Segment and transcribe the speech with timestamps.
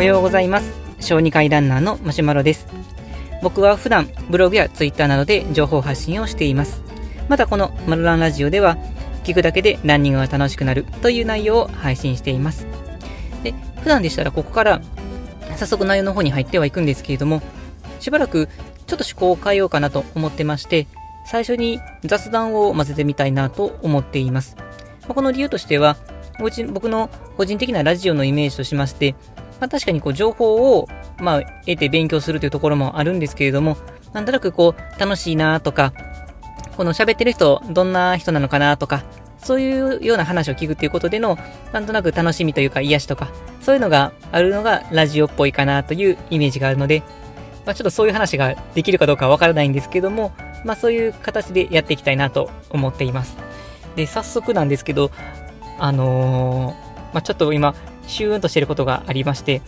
[0.00, 0.72] おはようございます。
[0.98, 2.66] 小児科医ランナーのマシュマロです。
[3.42, 6.82] 僕は普段ブログやツイッターなどで情報発信をしています。
[7.28, 8.78] またこのマルランラジオでは
[9.24, 12.66] 聞くだけでランニングが楽しくなるという内容を配信しています。
[13.42, 13.52] で
[13.82, 14.80] 普段でしたらここから
[15.58, 17.42] 早速内容の方に入ってはいくんですけれども
[17.98, 18.56] しばらくちょっ
[18.86, 20.86] と趣向を変えようかなと思ってまして
[21.26, 24.56] 最初に雑談を混ぜてみたいなと思っています。
[25.06, 25.98] この理由としては、
[26.72, 29.14] 僕の個人的なラジオのイメージとしまして、
[29.60, 30.88] まあ、確かにこう情報を、
[31.18, 33.76] まあ、得て勉強するというところもあるんですけれども、
[34.12, 35.92] なんとなくこう楽しいなとか、
[36.76, 39.04] この喋ってる人どんな人なのかなとか、
[39.38, 41.38] そういうような話を聞くっていうことでの、
[41.72, 43.28] なんとなく楽しみというか癒しとか、
[43.60, 47.02] そういうのがあるのがラジオっぽいかなというイメージがあるので、
[47.66, 50.32] まあ、ちょっとそういう話ができるかどうかわからないんですけども、
[50.64, 53.36] まあそういう形でやっていきたいなと思っています。
[53.96, 55.10] で、早速なんですけど、
[55.78, 56.74] あのー、
[57.12, 57.74] まあちょっと今、
[58.10, 59.62] シューンとしてることがありまして、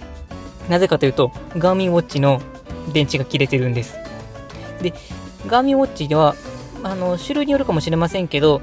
[0.68, 2.40] なぜかというと、ガーミンウォッチの
[2.92, 3.96] 電池が切れてるんです。
[4.80, 4.92] で、
[5.46, 6.34] ガーミンウォッチでは、
[6.82, 8.60] あの、種類によるかもしれませんけど、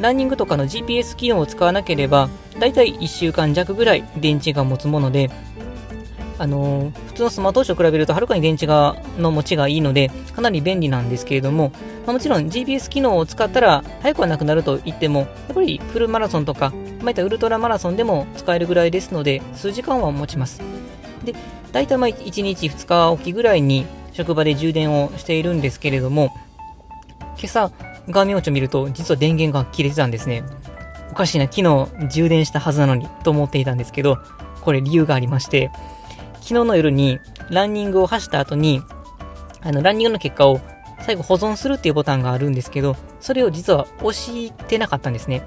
[0.00, 5.30] ランニングとかの GPS 機能を使わなければ、だいたい1週間弱ぐらい電池が持つもので、
[6.42, 11.70] あの普通のスマートウォッチと比べるとはるかに電池がの持ちがいいのでかなり便利なんですけれども、
[12.04, 20.62] まあ、もちろん GPS 機能を使ったら早くはなくなると言ってもやっぱりフルマラソンとかまあ、いったウルトラマラソンでも使えるぐらいですので数時間は持ちます。
[21.24, 21.34] で
[21.72, 26.34] 大体まあ1日2日おきぐらいに職場で充電をしているんですけれども
[27.38, 27.72] 今朝
[28.08, 30.44] ガーミンウォッチを見ると実は電源が切れてたんですね。
[31.10, 34.18] おかしいな昨日充電したはずなのにと思っていたんですけど
[34.62, 35.70] これ理由がありまして
[36.42, 38.82] 昨日の夜にランニングを走った後に、
[39.60, 40.60] あの、ランニングの結果を
[41.00, 45.46] 最後保存するっていうボタンがあるんですけど、それを実は押してなかったんですね。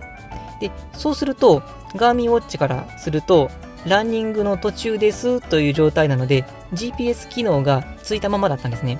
[0.62, 1.62] で、そうすると、
[1.96, 3.52] ガーミンウォッチからすると、
[3.86, 8.98] ランニングの途中ですという状態なので、GPS 機能がついたままだったんですね。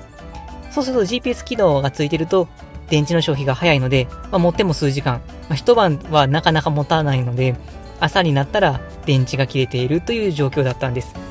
[0.70, 2.46] そうすると GPS 機能がついてると、
[2.90, 7.56] 電池の消費が早いので、まあ、持っても数時間、まあ、一晩はなかなか持たないので、
[8.00, 11.25] 朝になったら電池が切れているという状況だったんです。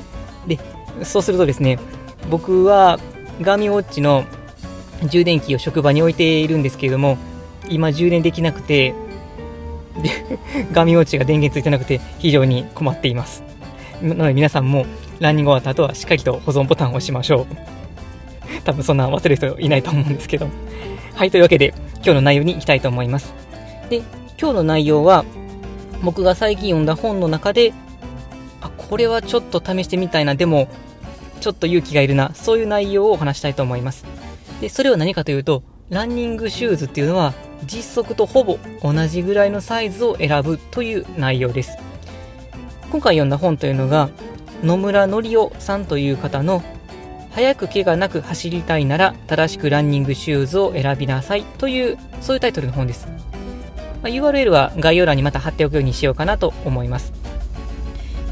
[0.47, 0.59] で、
[1.03, 1.79] そうするとですね、
[2.29, 2.99] 僕は
[3.41, 4.25] ガーミンウォッチの
[5.09, 7.17] 充電器を職場に置いているんですけれども、
[7.69, 8.93] 今充電できなくて、
[10.01, 10.09] で、
[10.71, 13.43] ガーミンウォッチが電源ついてなくて非常に困っています。
[14.01, 14.85] なので皆さんも
[15.19, 17.45] ランニング終わった後はしっかりと保存ボタンを押しましょう。
[18.63, 20.47] 多分そんな忘れる人いないと思うんですけど。
[21.13, 23.33] はい、というわけで今日の内容に行きたいと思います。
[23.89, 23.97] で、
[24.39, 25.23] 今日の内容は
[26.03, 27.73] 僕が最近読んだ本の中で
[28.89, 30.67] これはちょっと試してみたいな、でも、
[31.41, 34.05] ちょっと勇気がいるな、そういう内容をお話したいと思います。
[34.61, 37.33] で、それは何かというと、ランニングシューズっていうのは、
[37.65, 41.77] 実測とほぼ同じぐらいのサイズを選ぶという内容です。
[42.91, 44.09] 今回読んだ本というのが、
[44.63, 46.63] 野村則夫さんという方の、
[47.31, 53.07] 早く怪我なく走りたいなら正しくランニングシューズを選びなさいという、そういうタイトルの本です。
[54.01, 57.24] まあ、URL は概要欄にまた貼っておくようにしようかなと思います。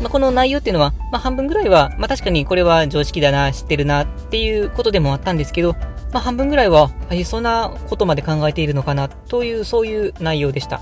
[0.03, 5.74] まあ、この内容っていうのは、まあ、半分ぐらいは、まあ、確かにこれは常識だな、知ってるなっていうことでもあったんですけど、
[6.12, 6.91] まあ、半分ぐらいは、
[7.25, 10.81] そんなことまで考えているのかなという、そういう内容でした。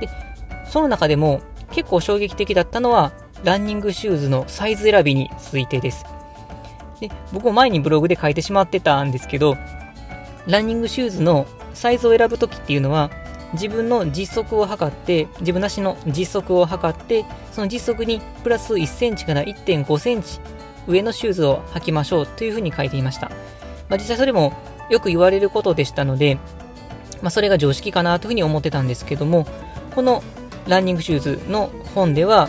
[0.00, 0.08] で、
[0.64, 3.12] その中でも結構衝撃的だったのは、
[3.44, 6.06] ランニングシューズのサイズ選びについてです。
[7.00, 9.58] で僕も前にブログで書いてしまってたんですけど、
[10.46, 13.10] ランニングシューズのサイズを選ぶときっていうのは、
[13.52, 20.40] 自分の実測を測って、自分なしの実測を測って、その実測にプラス1センチから1.5センチ
[20.86, 23.28] 上のシューズを履きましょうというふうに書いていました。
[23.88, 24.52] まあ、実際それも
[24.88, 26.36] よく言われることでしたので、
[27.20, 29.46] まあ、それが常識かなというふうに思ってたんですけども、
[29.94, 30.22] この
[30.66, 32.48] ランニングシューズの本では、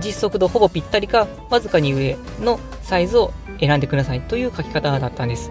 [0.00, 5.50] 実測度ほぼぴったりか、わずかに上のサイズを選んでくださいという書き方だったんです。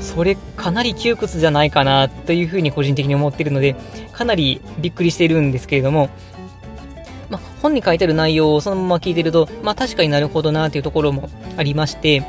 [0.00, 3.76] それかなり窮屈じゃないかなというふうに個人的に思っているので、
[4.12, 6.10] かなりびっくりしているんですけれども、
[7.30, 12.22] ま、本に書いてある内容をそのまま聞いてると、まあ確かになるほどなというところもありまして、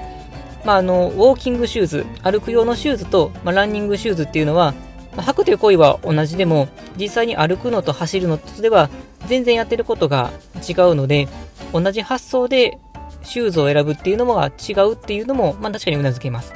[0.64, 4.74] まあの、ウォーキングシューズ、歩く用のシューズと、ま、ランニングシューズっていうのは、
[5.16, 8.90] まあ、履くという行為は同じでも、実際に歩くのと走るのとでは
[9.28, 10.32] 全然やってることが
[10.68, 11.28] 違うので、
[11.72, 12.80] 同じ発想で
[13.22, 16.54] シューズを選ぶっていうのは違うっていうのも、まあ確かにうなずけます。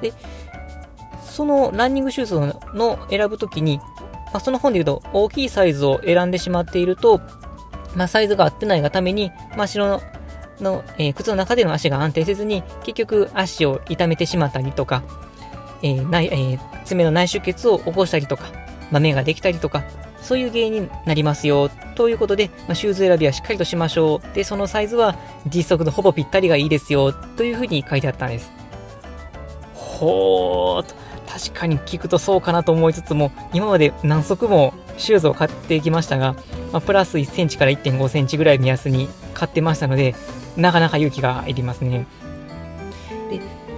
[0.00, 0.12] で、
[1.24, 7.20] そのランニングシューズの選ぶときに、まあ、その本で言うと大きいサイズを選んでしまっていると、
[7.94, 10.00] まあ、サイズが合ってないがために、まあ、白の
[10.60, 15.02] の、えー、靴の中での足が安定せずに、結局足を痛めてしまったりとか、
[15.82, 18.44] えー内えー、爪の内出血を起こしたりとか、
[18.90, 19.84] 豆ができたりとか、
[20.20, 21.68] そういう原因になりますよ。
[21.96, 24.34] ということで、まあ、シューズ選びはしっかりとしましょう。
[24.34, 25.16] で、そのサイズは
[25.46, 27.12] 実測のほぼぴったりがいいですよ。
[27.12, 28.50] というふうに書いてあったんです。
[29.94, 30.94] ほーと、
[31.26, 36.34] 確かに聞くとそうかなと思いつつも、今まで何足もシューズを買ってきましたが、
[36.72, 40.14] まあ、プラス1センチから1.5センチぐらい目安に買ってましたので、
[40.56, 42.06] なかなか勇気がいりますね。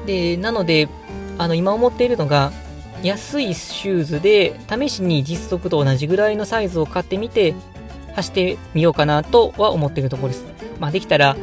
[0.06, 0.88] で、でなので、
[1.38, 2.52] あの、今思っているのが、
[3.02, 7.54] 安いシューズで試しに実測と同じぐらいのサイズを買ってみて
[8.14, 10.44] 走ってみようかなとは思っているところです。
[10.80, 11.36] まあできたら、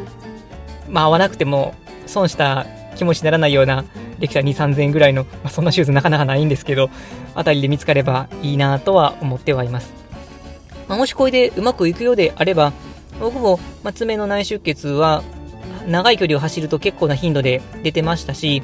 [0.90, 1.76] まあ合わなくても
[2.08, 2.66] 損した
[2.96, 3.86] 気持ちにならないような、
[4.24, 6.90] できた2、3000円ぐらいの、まあ、そんなシューズなかなかないんですけど、
[7.36, 9.92] あたりで見つかればいいなとは思ってはいます。
[10.88, 12.72] まあ、もしこれでうまくいくようであれば、
[13.20, 15.24] 僕も、まあ、爪の内出血は
[15.90, 18.64] 長い距離を走ると結構な頻度で出てましたし、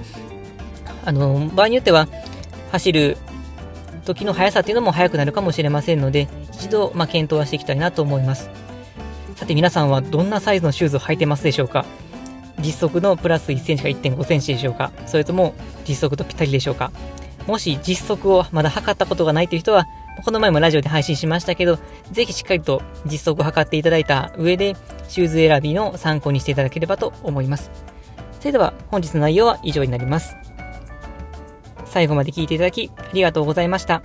[1.03, 2.07] あの、場合によっては、
[2.71, 3.17] 走る
[4.05, 8.49] 時の速さっていうのも速くなるかもしれませんので、一度、まあ、検討はしていきたいなと思います。
[9.35, 11.85] さて皆さんはどんなサイズのシューズを履いてますでしょうか？
[12.59, 15.53] 実測のプラス1センチか1.5センチでしょうかそれとも
[15.87, 16.91] 実測とぴったりでしょうか
[17.49, 19.87] もし実測をまだ測ったことがないという人は、
[20.23, 21.79] この前もラジオで配信しましたけど、
[22.11, 24.75] ぜひしっかりと実測を測っていただいた上で、
[25.07, 27.71] シューズ選びの参考にしていただければと思います。
[28.39, 30.35] それでは本日の内容は以上になります。
[31.85, 34.03] 最後まで聞いていただきありがとうございました。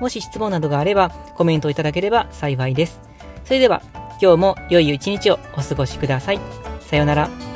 [0.00, 3.00] もし質問などがあればコメントいただければ幸いです。
[3.44, 3.82] それでは
[4.22, 6.65] 今日も良い一日をお過ごしください。
[6.86, 7.55] さようなら。